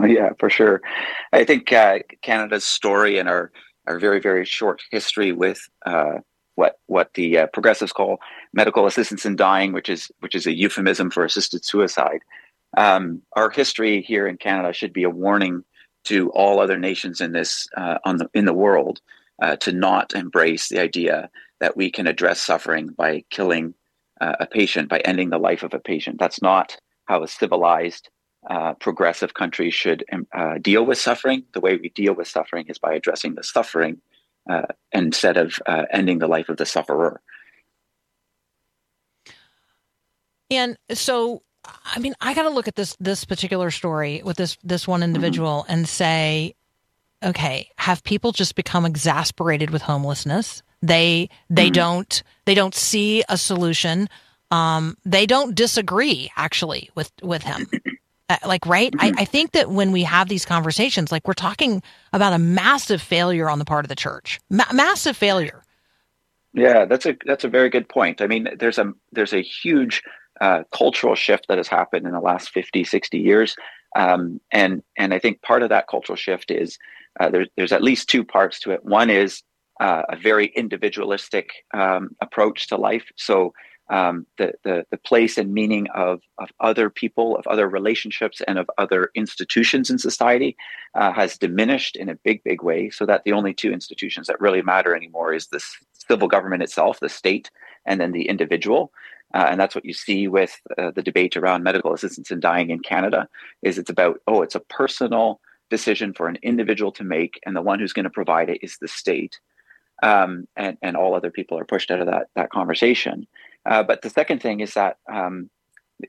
[0.07, 0.81] Yeah, for sure.
[1.31, 3.51] I think uh, Canada's story and our
[3.85, 6.15] our very very short history with uh,
[6.55, 8.17] what what the uh, progressives call
[8.51, 12.21] medical assistance in dying, which is which is a euphemism for assisted suicide.
[12.75, 15.63] Um, our history here in Canada should be a warning
[16.05, 19.01] to all other nations in this uh, on the in the world
[19.41, 23.73] uh, to not embrace the idea that we can address suffering by killing
[24.21, 26.19] uh, a patient, by ending the life of a patient.
[26.19, 28.09] That's not how a civilized,
[28.49, 31.43] uh, progressive country should um, uh, deal with suffering.
[31.53, 34.01] The way we deal with suffering is by addressing the suffering
[34.49, 35.59] uh, instead of
[35.91, 37.21] ending the life of the sufferer.
[40.51, 41.41] And so,
[41.85, 45.03] I mean, I got to look at this this particular story with this this one
[45.03, 45.73] individual mm-hmm.
[45.73, 46.55] and say,
[47.23, 50.61] okay, have people just become exasperated with homelessness?
[50.81, 51.73] They they mm-hmm.
[51.73, 54.09] don't they don't see a solution.
[54.51, 57.67] Um, they don't disagree actually with with him.
[58.27, 59.19] Uh, like right mm-hmm.
[59.19, 62.99] I, I think that when we have these conversations like we're talking about a massive
[62.99, 65.61] failure on the part of the church Ma- massive failure
[66.51, 70.01] yeah that's a that's a very good point i mean there's a there's a huge
[70.41, 73.55] uh, cultural shift that has happened in the last 50, 60 years.
[73.95, 76.77] Um, and, and I think part of that cultural shift is
[77.19, 78.83] uh, there, there's at least two parts to it.
[78.83, 79.41] One is
[79.79, 83.05] uh, a very individualistic um, approach to life.
[83.15, 83.53] So
[83.89, 88.57] um, the, the, the place and meaning of, of other people, of other relationships, and
[88.57, 90.55] of other institutions in society
[90.95, 92.89] uh, has diminished in a big, big way.
[92.89, 96.99] So that the only two institutions that really matter anymore is the civil government itself,
[96.99, 97.49] the state,
[97.85, 98.91] and then the individual.
[99.33, 102.69] Uh, and that's what you see with uh, the debate around medical assistance in dying
[102.69, 103.27] in Canada
[103.61, 107.61] is it's about, oh, it's a personal decision for an individual to make, and the
[107.61, 109.39] one who's going to provide it is the state.
[110.03, 113.27] Um, and, and all other people are pushed out of that, that conversation.
[113.65, 115.49] Uh, but the second thing is that um,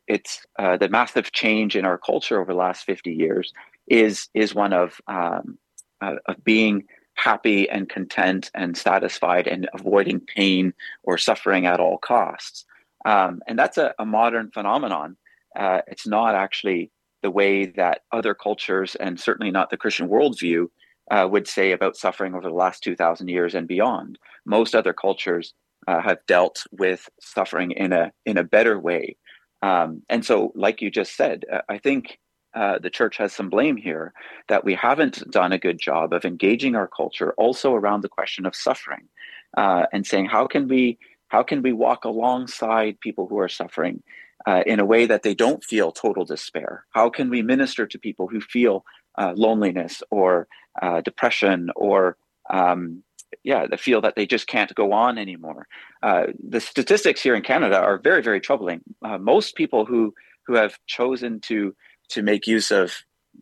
[0.06, 3.52] it's uh, the massive change in our culture over the last 50 years
[3.86, 5.58] is, is one of, um,
[6.00, 11.98] uh, of being happy and content and satisfied and avoiding pain or suffering at all
[11.98, 12.64] costs.
[13.04, 15.16] Um, and that's a, a modern phenomenon.
[15.54, 16.90] Uh, it's not actually
[17.22, 20.66] the way that other cultures, and certainly not the Christian worldview,
[21.10, 24.18] uh, would say about suffering over the last 2,000 years and beyond.
[24.44, 25.54] Most other cultures
[25.86, 29.16] uh, have dealt with suffering in a in a better way.
[29.62, 32.18] Um, and so, like you just said, uh, I think
[32.54, 34.12] uh, the church has some blame here
[34.48, 38.46] that we haven't done a good job of engaging our culture also around the question
[38.46, 39.08] of suffering
[39.56, 44.02] uh, and saying how can we how can we walk alongside people who are suffering
[44.46, 46.84] uh, in a way that they don't feel total despair?
[46.90, 48.84] How can we minister to people who feel
[49.18, 50.46] uh, loneliness or
[50.80, 52.16] uh, depression or
[52.48, 53.02] um,
[53.46, 55.68] yeah, the feel that they just can't go on anymore.
[56.02, 58.80] Uh, the statistics here in Canada are very, very troubling.
[59.02, 60.12] Uh, most people who
[60.46, 61.72] who have chosen to
[62.10, 62.92] to make use of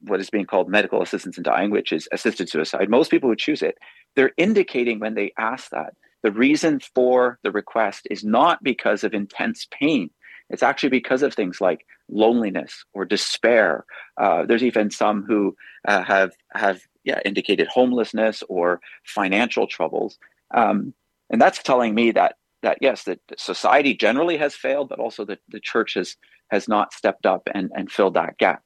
[0.03, 3.37] what is being called medical assistance in dying, which is assisted suicide, most people who
[3.37, 3.79] choose it,
[4.15, 9.15] they're indicating when they ask that the reason for the request is not because of
[9.15, 10.11] intense pain.
[10.51, 13.87] It's actually because of things like loneliness or despair.
[14.21, 15.57] Uh, there's even some who
[15.89, 20.19] uh, have have yeah indicated homelessness or financial troubles,
[20.53, 20.95] um,
[21.31, 25.41] and that's telling me that that yes, that society generally has failed, but also that
[25.49, 26.17] the church has
[26.51, 28.63] has not stepped up and and filled that gap.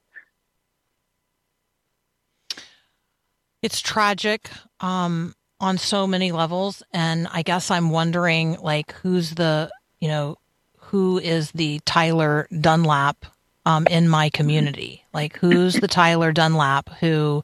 [3.62, 4.50] It's tragic.
[4.80, 6.82] Um, on so many levels.
[6.92, 9.70] And I guess I'm wondering, like, who's the,
[10.00, 10.36] you know,
[10.76, 13.26] who is the Tyler Dunlap
[13.66, 15.04] um, in my community?
[15.12, 17.42] Like, who's the Tyler Dunlap who,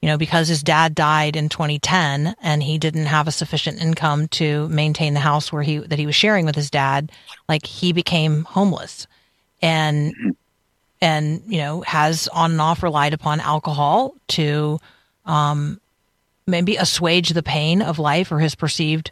[0.00, 4.28] you know, because his dad died in 2010 and he didn't have a sufficient income
[4.28, 7.10] to maintain the house where he that he was sharing with his dad,
[7.48, 9.08] like he became homeless,
[9.60, 10.14] and
[11.00, 14.78] and you know has on and off relied upon alcohol to
[15.26, 15.80] um,
[16.46, 19.10] maybe assuage the pain of life or his perceived,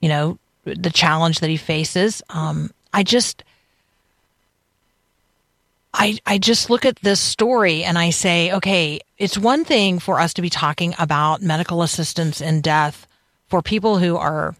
[0.00, 2.22] you know, the challenge that he faces.
[2.30, 3.42] Um, I just.
[5.92, 10.20] I, I just look at this story and I say, okay, it's one thing for
[10.20, 13.06] us to be talking about medical assistance in death
[13.48, 14.54] for people who are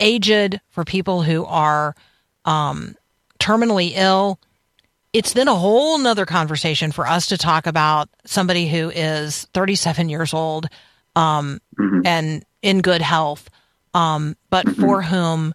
[0.00, 1.94] aged, for people who are
[2.44, 2.96] um,
[3.38, 4.40] terminally ill,
[5.12, 10.08] it's then a whole nother conversation for us to talk about somebody who is 37
[10.08, 10.66] years old
[11.14, 12.00] um, mm-hmm.
[12.04, 13.48] and in good health,
[13.94, 14.80] um, but mm-hmm.
[14.80, 15.54] for whom,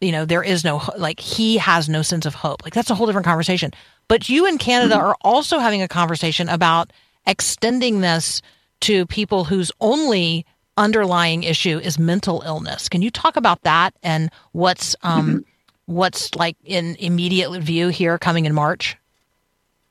[0.00, 2.64] you know, there is no, like, he has no sense of hope.
[2.64, 3.70] Like, that's a whole different conversation.
[4.08, 5.06] But you in Canada mm-hmm.
[5.06, 6.92] are also having a conversation about
[7.26, 8.42] extending this
[8.80, 12.88] to people whose only underlying issue is mental illness.
[12.88, 15.38] Can you talk about that and what's, um, mm-hmm
[15.86, 18.96] what's like in immediate view here coming in March?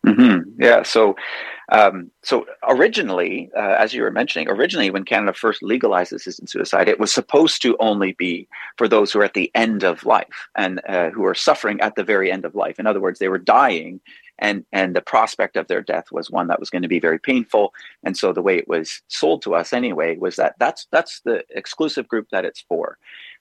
[0.05, 0.61] Mm-hmm.
[0.61, 0.83] Yeah.
[0.83, 1.15] So,
[1.71, 6.87] um, so originally, uh, as you were mentioning, originally when Canada first legalized assisted suicide,
[6.87, 8.47] it was supposed to only be
[8.77, 11.95] for those who are at the end of life and uh, who are suffering at
[11.95, 12.79] the very end of life.
[12.79, 13.99] In other words, they were dying,
[14.39, 17.19] and and the prospect of their death was one that was going to be very
[17.19, 17.73] painful.
[18.03, 21.43] And so the way it was sold to us anyway was that that's that's the
[21.49, 22.97] exclusive group that it's for.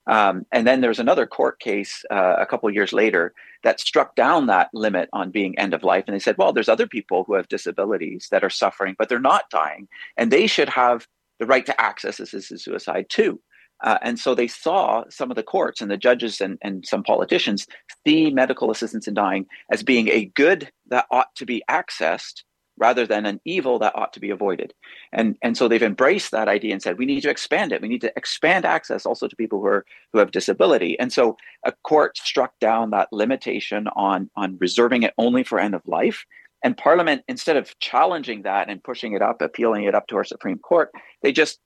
[0.06, 4.46] Um, and then there's another court case uh, a couple years later that struck down
[4.46, 6.04] that limit on being end of life.
[6.06, 9.18] And they said, well, there's other people who have disabilities that are suffering, but they're
[9.18, 11.06] not dying, and they should have
[11.38, 13.40] the right to access assisted suicide too.
[13.82, 17.02] Uh, and so they saw some of the courts and the judges and, and some
[17.02, 17.66] politicians
[18.06, 22.44] see medical assistance in dying as being a good that ought to be accessed
[22.76, 24.74] rather than an evil that ought to be avoided.
[25.12, 27.80] And, and so they've embraced that idea and said, we need to expand it.
[27.80, 30.98] We need to expand access also to people who, are, who have disability.
[30.98, 35.74] And so a court struck down that limitation on, on reserving it only for end
[35.74, 36.24] of life.
[36.64, 40.24] And Parliament, instead of challenging that and pushing it up, appealing it up to our
[40.24, 40.90] Supreme Court,
[41.22, 41.60] they just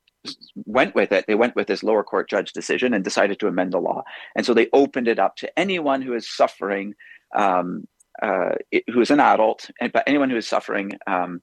[0.67, 1.25] went with it.
[1.27, 4.03] They went with this lower court judge decision and decided to amend the law.
[4.37, 6.95] And so they opened it up to anyone who is suffering
[7.35, 7.87] um,
[8.23, 8.55] uh,
[8.93, 11.43] who is an adult, and, but anyone who is suffering um,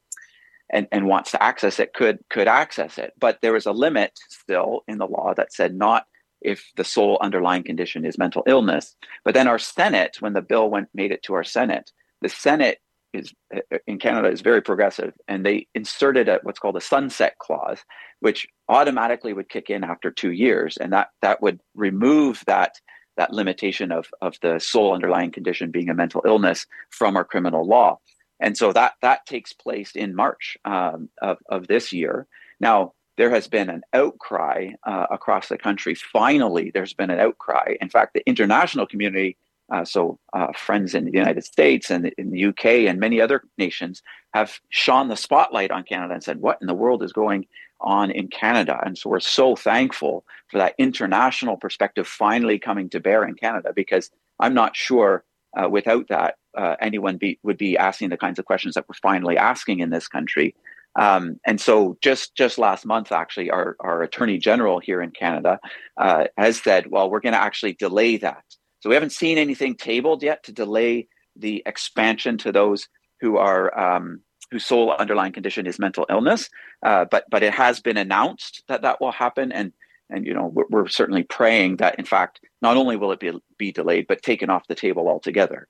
[0.72, 3.14] and, and wants to access it could could access it.
[3.20, 6.06] But there was a limit still in the law that said not
[6.42, 8.96] if the sole underlying condition is mental illness.
[9.24, 12.80] But then our Senate, when the bill went made it to our Senate, the Senate
[13.14, 17.38] is uh, in Canada is very progressive, and they inserted a, what's called a sunset
[17.40, 17.80] clause,
[18.20, 22.74] which automatically would kick in after two years, and that that would remove that
[23.18, 27.66] that limitation of, of the sole underlying condition being a mental illness from our criminal
[27.66, 28.00] law.
[28.40, 32.28] And so that that takes place in March um, of, of this year.
[32.60, 35.96] Now, there has been an outcry uh, across the country.
[35.96, 37.76] Finally, there's been an outcry.
[37.80, 39.38] In fact, the international community,
[39.72, 43.44] uh, so uh, friends in the United States and in the UK and many other
[43.58, 44.02] nations,
[44.34, 47.48] have shone the spotlight on Canada and said, What in the world is going
[47.86, 48.80] on in Canada.
[48.86, 53.72] And so we're so thankful for that international perspective finally coming to bear in Canada
[53.74, 55.24] because I'm not sure
[55.56, 58.96] uh, without that uh, anyone be, would be asking the kinds of questions that we're
[59.02, 60.56] finally asking in this country.
[60.98, 65.60] Um, and so just just last month, actually, our, our attorney general here in Canada
[65.98, 68.44] uh, has said, well, we're going to actually delay that.
[68.80, 72.88] So we haven't seen anything tabled yet to delay the expansion to those
[73.20, 76.50] who are um, whose sole underlying condition is mental illness.
[76.84, 79.72] Uh, but but it has been announced that that will happen, and
[80.10, 83.32] and you know we're, we're, certainly praying that in fact not only will it be
[83.58, 85.68] be delayed, but taken off the table altogether.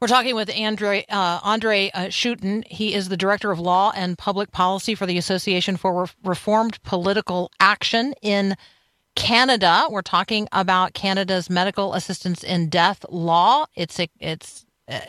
[0.00, 2.66] We're talking with Andre uh, Andre uh, Schutten.
[2.66, 6.82] He is the director of law and public policy for the Association for Re- Reformed
[6.82, 8.56] Political Action in
[9.14, 9.86] Canada.
[9.90, 13.66] We're talking about Canada's medical assistance in death law.
[13.74, 15.00] It's a, it's uh,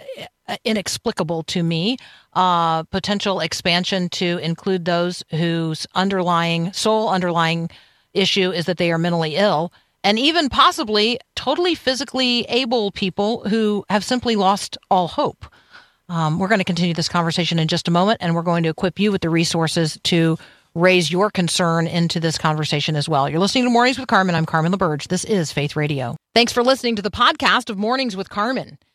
[0.64, 1.98] inexplicable to me.
[2.34, 7.70] Uh, potential expansion to include those whose underlying sole underlying
[8.14, 9.72] issue is that they are mentally ill,
[10.04, 15.46] and even possibly totally physically able people who have simply lost all hope.
[16.10, 18.70] Um, we're going to continue this conversation in just a moment, and we're going to
[18.70, 20.38] equip you with the resources to
[20.74, 23.30] raise your concern into this conversation as well.
[23.30, 24.36] You're listening to Mornings with Carmen.
[24.36, 25.08] I'm Carmen LaBerge.
[25.08, 26.16] This is Faith Radio.
[26.34, 28.78] Thanks for listening to the podcast of Mornings with Carmen.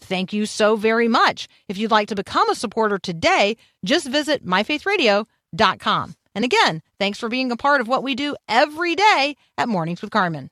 [0.00, 1.48] Thank you so very much.
[1.68, 6.14] If you'd like to become a supporter today, just visit myfaithradio.com.
[6.34, 10.02] And again, thanks for being a part of what we do every day at Mornings
[10.02, 10.50] with Carmen.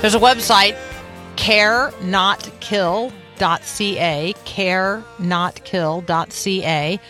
[0.00, 0.78] There's a website,
[1.36, 7.00] carenotkill.ca, carenotkill.ca.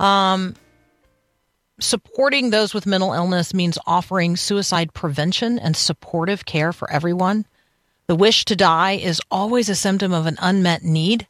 [0.00, 0.54] Um,
[1.80, 7.46] supporting those with mental illness means offering suicide prevention and supportive care for everyone.
[8.06, 11.26] The wish to die is always a symptom of an unmet need.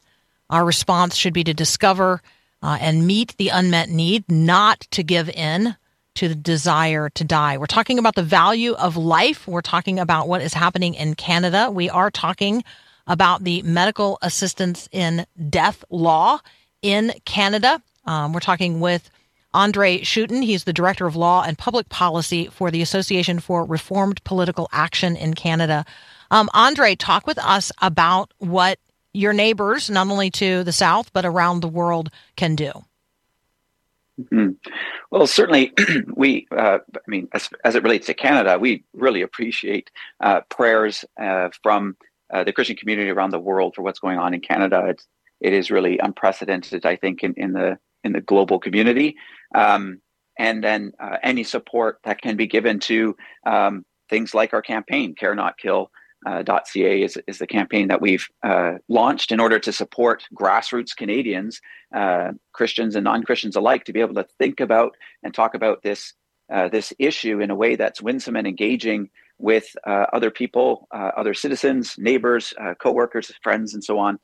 [0.49, 2.21] Our response should be to discover
[2.61, 5.75] uh, and meet the unmet need, not to give in
[6.15, 7.57] to the desire to die.
[7.57, 9.47] We're talking about the value of life.
[9.47, 11.69] We're talking about what is happening in Canada.
[11.71, 12.63] We are talking
[13.05, 16.39] about the medical assistance in death law
[16.81, 17.81] in Canada.
[18.05, 19.09] Um, we're talking with
[19.53, 20.43] Andre Schutten.
[20.43, 25.15] He's the Director of Law and Public Policy for the Association for Reformed Political Action
[25.15, 25.85] in Canada.
[26.31, 28.79] Um, Andre, talk with us about what
[29.13, 32.71] your neighbors, not only to the south, but around the world, can do.
[34.21, 34.55] Mhm.
[35.11, 35.73] Well, certainly,
[36.15, 41.05] we, uh, I mean, as, as it relates to Canada, we really appreciate uh, prayers
[41.19, 41.95] uh, from
[42.33, 44.85] uh, the Christian community around the world for what's going on in Canada.
[44.87, 45.07] It's,
[45.39, 49.15] it is really unprecedented, I think, in, in the in the global community.
[49.55, 50.01] Um,
[50.37, 55.15] and then uh, any support that can be given to um, things like our campaign,
[55.15, 55.91] Care Not Kill.
[56.25, 60.95] Uh, .ca is, is the campaign that we've uh, launched in order to support grassroots
[60.95, 61.61] Canadians,
[61.95, 66.13] uh, Christians and non-Christians alike, to be able to think about and talk about this
[66.51, 71.33] uh, this issue in a way that's winsome and engaging with uh, other people, other
[71.33, 74.17] citizens, neighbors, coworkers, friends, and so on,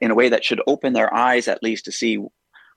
[0.00, 2.18] in a way that should open their eyes at least to see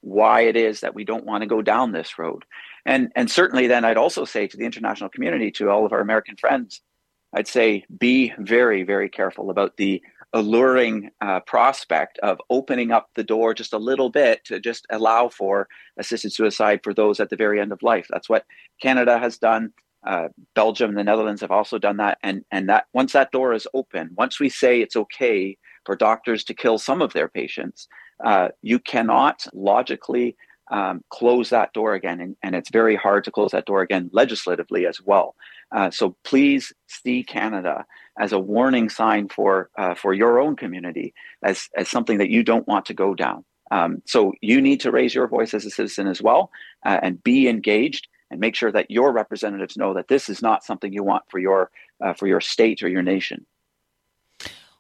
[0.04, 2.44] why it is that we don't want to go down this road.
[2.86, 6.02] And and certainly, then I'd also say to the international community, to all of our
[6.02, 6.82] American friends,
[7.34, 10.02] I'd say be very, very careful about the
[10.34, 15.30] alluring uh, prospect of opening up the door just a little bit to just allow
[15.30, 18.08] for assisted suicide for those at the very end of life.
[18.10, 18.46] That's what
[18.82, 19.72] Canada has done.
[20.06, 22.18] Uh, Belgium and the Netherlands have also done that.
[22.24, 26.44] And, and that once that door is open, once we say it's okay for doctors
[26.46, 27.88] to kill some of their patients,
[28.24, 30.36] uh, you cannot logically
[30.72, 32.20] um, close that door again.
[32.20, 35.36] And, and it's very hard to close that door again legislatively as well.
[35.72, 37.86] Uh, so please see Canada
[38.18, 42.44] as a warning sign for uh, for your own community, as as something that you
[42.44, 43.44] don't want to go down.
[43.72, 46.52] Um, so you need to raise your voice as a citizen as well,
[46.86, 50.64] uh, and be engaged, and make sure that your representatives know that this is not
[50.64, 51.72] something you want for your
[52.04, 53.46] uh, for your state or your nation.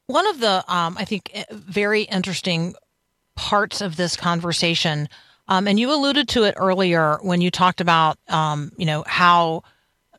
[0.07, 2.75] One of the, um, I think, eh, very interesting
[3.35, 5.07] parts of this conversation,
[5.47, 9.63] um, and you alluded to it earlier when you talked about, um, you know, how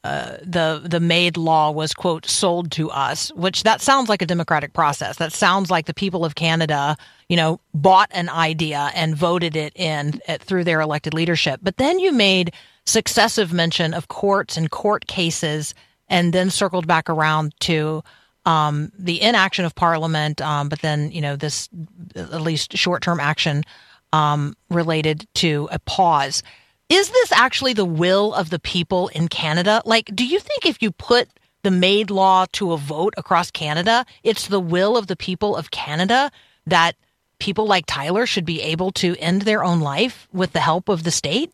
[0.04, 4.26] uh, the the MAID law was quote sold to us, which that sounds like a
[4.26, 5.16] democratic process.
[5.16, 6.96] That sounds like the people of Canada,
[7.30, 11.60] you know, bought an idea and voted it in at, through their elected leadership.
[11.62, 12.52] But then you made
[12.84, 15.74] successive mention of courts and court cases,
[16.10, 18.04] and then circled back around to
[18.46, 20.40] um, the inaction of Parliament.
[20.40, 21.68] Um, but then you know this
[22.16, 23.64] at least short term action
[24.12, 26.42] um, related to a pause
[26.88, 29.82] is this actually the will of the people in Canada?
[29.84, 31.28] Like, do you think if you put
[31.62, 35.70] the MAID law to a vote across Canada, it's the will of the people of
[35.70, 36.30] Canada
[36.66, 36.96] that
[37.38, 41.04] people like Tyler should be able to end their own life with the help of
[41.04, 41.52] the state?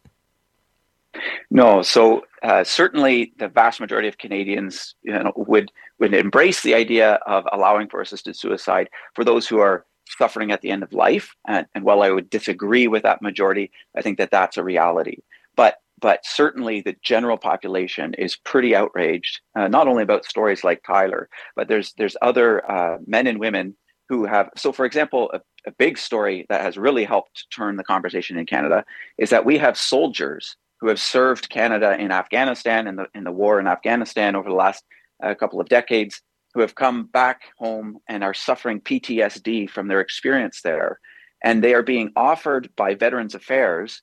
[1.51, 6.75] No, so uh, certainly the vast majority of Canadians you know, would would embrace the
[6.75, 10.93] idea of allowing for assisted suicide for those who are suffering at the end of
[10.93, 11.35] life.
[11.47, 15.19] And, and while I would disagree with that majority, I think that that's a reality.
[15.57, 20.83] But but certainly the general population is pretty outraged, uh, not only about stories like
[20.83, 23.77] Tyler, but there's there's other uh, men and women
[24.09, 24.49] who have.
[24.57, 28.47] So, for example, a, a big story that has really helped turn the conversation in
[28.47, 28.85] Canada
[29.19, 33.33] is that we have soldiers who have served Canada in Afghanistan in the in the
[33.33, 34.85] war in Afghanistan over the last
[35.23, 36.23] uh, couple of decades
[36.55, 40.99] who have come back home and are suffering PTSD from their experience there.
[41.45, 44.03] And they are being offered by Veterans Affairs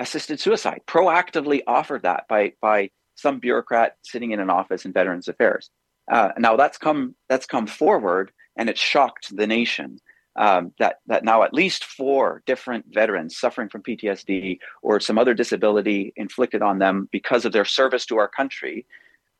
[0.00, 5.28] assisted suicide, proactively offered that by, by some bureaucrat sitting in an office in Veterans
[5.28, 5.70] Affairs.
[6.10, 9.98] Uh, now that's come that's come forward and it shocked the nation
[10.38, 15.34] um, that that now at least four different veterans suffering from PTSD or some other
[15.34, 18.86] disability inflicted on them because of their service to our country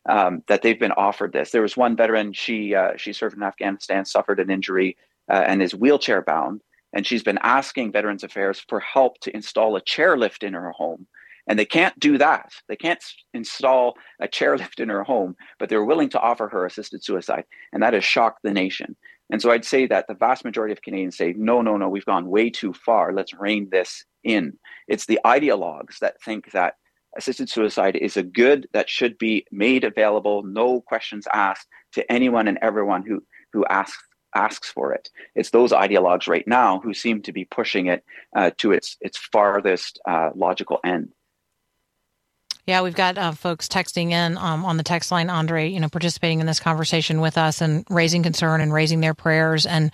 [0.09, 1.53] um, that they've been offered this.
[1.53, 4.97] There was one veteran; she uh, she served in Afghanistan, suffered an injury,
[5.31, 6.63] uh, and is wheelchair bound.
[6.93, 11.07] And she's been asking Veterans Affairs for help to install a chairlift in her home.
[11.47, 12.53] And they can't do that.
[12.69, 13.03] They can't
[13.35, 17.45] install a chairlift in her home, but they're willing to offer her assisted suicide.
[17.73, 18.97] And that has shocked the nation.
[19.31, 22.05] And so I'd say that the vast majority of Canadians say, no, no, no, we've
[22.05, 23.13] gone way too far.
[23.13, 24.59] Let's rein this in.
[24.89, 26.75] It's the ideologues that think that
[27.17, 32.49] assisted suicide is a good that should be made available, no questions asked to anyone
[32.49, 33.23] and everyone who
[33.53, 34.03] who asks
[34.35, 35.09] asks for it.
[35.35, 38.05] It's those ideologues right now who seem to be pushing it
[38.37, 41.13] uh, to its its farthest uh, logical end.
[42.69, 45.89] Yeah, we've got uh, folks texting in um, on the text line, Andre, you know,
[45.89, 49.65] participating in this conversation with us and raising concern and raising their prayers.
[49.65, 49.91] And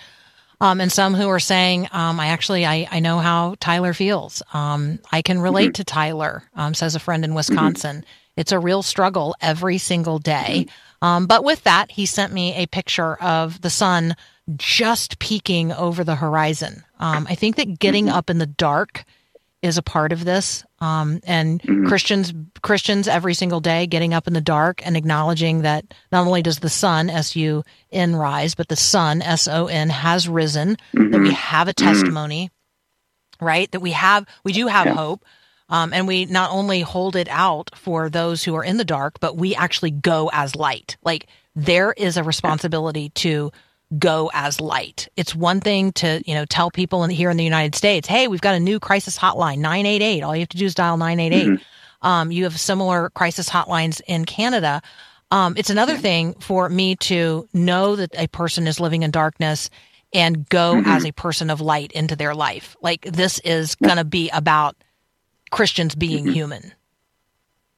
[0.61, 4.43] um, and some who are saying, um, I actually, I, I know how Tyler feels.
[4.53, 5.73] Um, I can relate mm-hmm.
[5.75, 7.37] to Tyler, um, says a friend in mm-hmm.
[7.37, 7.99] Wisconsin.
[7.99, 8.41] Mm-hmm.
[8.41, 10.67] It's a real struggle every single day.
[10.67, 11.07] Mm-hmm.
[11.07, 14.17] Um, but with that, he sent me a picture of the sun
[14.57, 16.83] just peeking over the horizon.
[16.99, 18.17] Um, I think that getting mm-hmm.
[18.17, 19.05] up in the dark
[19.65, 20.63] is a part of this.
[20.79, 21.87] Um, and mm-hmm.
[21.87, 26.43] Christians, Christians every single day getting up in the dark and acknowledging that not only
[26.43, 30.77] does the sun, S U N rise, but the sun, S O N, has risen,
[30.93, 31.11] mm-hmm.
[31.11, 31.35] that we mm-hmm.
[31.35, 31.87] have a mm-hmm.
[31.87, 33.47] testimony, mm-hmm.
[33.47, 33.73] right?
[33.73, 34.95] That we have, we do have yeah.
[34.95, 35.25] hope.
[35.71, 39.19] Um, and we not only hold it out for those who are in the dark,
[39.19, 40.99] but we actually go as light.
[41.03, 43.51] Like there is a responsibility to
[43.99, 45.09] go as light.
[45.17, 48.29] It's one thing to, you know, tell people in, here in the United States, hey,
[48.29, 50.23] we've got a new crisis hotline, 988.
[50.23, 51.47] All you have to do is dial 988.
[51.47, 52.07] Mm-hmm.
[52.07, 54.83] Um, you have similar crisis hotlines in Canada.
[55.31, 59.71] Um, it's another thing for me to know that a person is living in darkness
[60.13, 60.89] and go mm-hmm.
[60.89, 62.77] as a person of light into their life.
[62.81, 64.77] Like this is going to be about
[65.51, 66.35] Christians being mm-hmm.
[66.35, 66.73] human.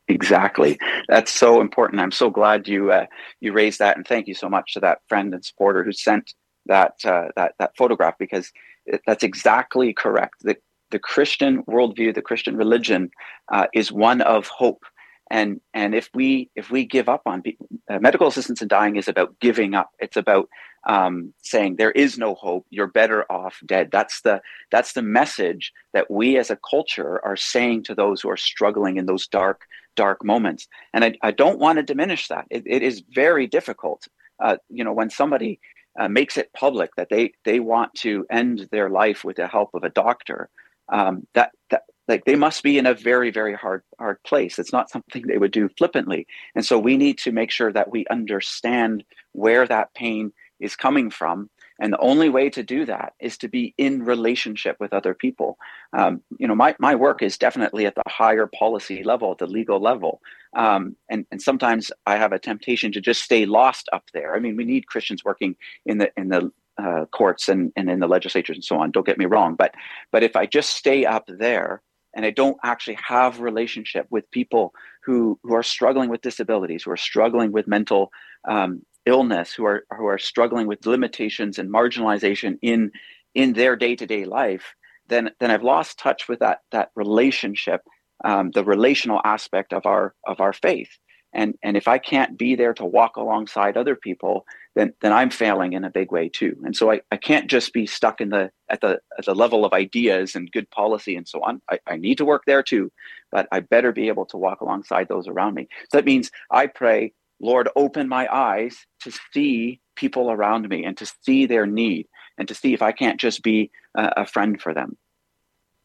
[0.09, 0.79] Exactly.
[1.09, 2.01] That's so important.
[2.01, 3.07] I'm so glad you uh,
[3.41, 6.33] you raised that, and thank you so much to that friend and supporter who sent
[6.67, 8.53] that uh, that that photograph because
[8.87, 10.35] it, that's exactly correct.
[10.43, 10.57] The
[10.93, 13.11] the Christian worldview, the Christian religion,
[13.53, 14.85] uh, is one of hope.
[15.29, 17.43] And and if we if we give up on
[17.91, 19.91] uh, medical assistance in dying is about giving up.
[19.99, 20.49] It's about
[20.87, 22.67] um, saying there is no hope.
[22.71, 23.91] You're better off dead.
[23.91, 28.31] That's the that's the message that we as a culture are saying to those who
[28.31, 29.63] are struggling in those dark
[29.97, 30.69] dark moments.
[30.95, 32.47] And I, I don't want to diminish that.
[32.51, 34.07] it, it is very difficult.
[34.39, 35.59] Uh, you know, when somebody
[35.99, 39.75] uh, makes it public that they they want to end their life with the help
[39.75, 40.49] of a doctor,
[40.89, 44.59] um, that that like they must be in a very very hard hard place.
[44.59, 46.27] It's not something they would do flippantly.
[46.55, 51.11] And so we need to make sure that we understand where that pain is coming
[51.11, 55.15] from and the only way to do that is to be in relationship with other
[55.15, 55.59] people.
[55.93, 59.47] Um, you know, my, my work is definitely at the higher policy level, at the
[59.47, 60.21] legal level.
[60.55, 64.35] Um, and, and sometimes I have a temptation to just stay lost up there.
[64.35, 65.55] I mean, we need Christians working
[65.85, 68.91] in the, in the uh, courts and, and in the legislatures and so on.
[68.91, 69.55] Don't get me wrong.
[69.55, 69.75] But,
[70.13, 71.83] but if I just stay up there
[72.15, 74.73] and I don't actually have relationship with people
[75.05, 78.11] who, who are struggling with disabilities, who are struggling with mental
[78.49, 82.91] um, illness who are who are struggling with limitations and marginalization in
[83.35, 84.75] in their day-to-day life
[85.09, 87.83] then then i've lost touch with that that relationship
[88.25, 90.99] um, the relational aspect of our of our faith.
[91.33, 95.31] And and if i can't be there to walk alongside other people then then i'm
[95.31, 96.57] failing in a big way too.
[96.65, 99.65] And so i, I can't just be stuck in the at the at the level
[99.65, 101.61] of ideas and good policy and so on.
[101.71, 102.91] I, I need to work there too
[103.33, 105.69] but i better be able to walk alongside those around me.
[105.91, 110.97] So that means i pray Lord, open my eyes to see people around me and
[110.99, 112.07] to see their need
[112.39, 114.97] and to see if I can't just be a, a friend for them.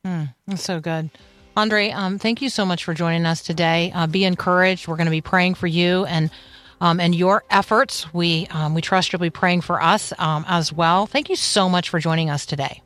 [0.05, 1.09] Mm, that's so good.
[1.55, 3.91] Andre, um, thank you so much for joining us today.
[3.93, 4.87] Uh, be encouraged.
[4.87, 6.31] We're going to be praying for you and
[6.79, 8.11] um, and your efforts.
[8.13, 11.05] We um, we trust you'll be praying for us um, as well.
[11.05, 12.81] Thank you so much for joining us today.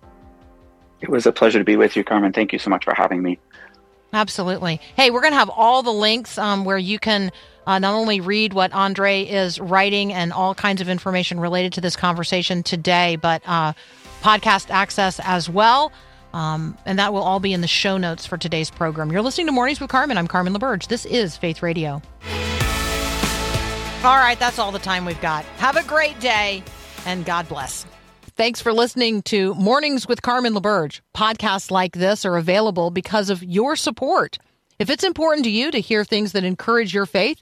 [1.01, 2.33] It was a pleasure to be with you, Carmen.
[2.33, 3.39] Thank you so much for having me.
[4.11, 4.81] Absolutely.
[4.95, 7.31] Hey, we're going to have all the links um, where you can
[7.67, 11.81] uh, not only read what Andre is writing and all kinds of information related to
[11.81, 13.73] this conversation today, but uh,
[14.21, 15.91] podcast access as well.
[16.33, 19.11] Um, and that will all be in the show notes for today's program.
[19.11, 20.17] You're listening to Mornings with Carmen.
[20.17, 20.87] I'm Carmen LaBerge.
[20.87, 22.01] This is Faith Radio.
[24.03, 25.45] All right, that's all the time we've got.
[25.57, 26.61] Have a great day
[27.05, 27.85] and God bless.
[28.37, 30.99] Thanks for listening to Mornings with Carmen LaBerge.
[31.15, 34.37] Podcasts like this are available because of your support.
[34.77, 37.41] If it's important to you to hear things that encourage your faith,